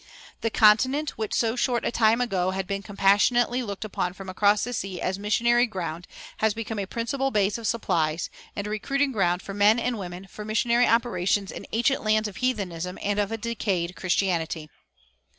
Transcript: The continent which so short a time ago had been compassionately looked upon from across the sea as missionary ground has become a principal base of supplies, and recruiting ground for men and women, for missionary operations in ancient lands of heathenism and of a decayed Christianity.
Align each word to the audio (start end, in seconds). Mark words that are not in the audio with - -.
The 0.39 0.49
continent 0.49 1.11
which 1.11 1.31
so 1.35 1.55
short 1.55 1.85
a 1.85 1.91
time 1.91 2.21
ago 2.21 2.49
had 2.49 2.65
been 2.65 2.81
compassionately 2.81 3.61
looked 3.61 3.85
upon 3.85 4.13
from 4.13 4.29
across 4.29 4.63
the 4.63 4.73
sea 4.73 4.99
as 4.99 5.19
missionary 5.19 5.67
ground 5.67 6.07
has 6.37 6.55
become 6.55 6.79
a 6.79 6.87
principal 6.87 7.29
base 7.29 7.59
of 7.59 7.67
supplies, 7.67 8.31
and 8.55 8.65
recruiting 8.65 9.11
ground 9.11 9.43
for 9.43 9.53
men 9.53 9.77
and 9.77 9.99
women, 9.99 10.25
for 10.25 10.43
missionary 10.43 10.87
operations 10.87 11.51
in 11.51 11.67
ancient 11.71 12.03
lands 12.03 12.27
of 12.27 12.37
heathenism 12.37 12.97
and 13.03 13.19
of 13.19 13.31
a 13.31 13.37
decayed 13.37 13.95
Christianity. 13.95 14.71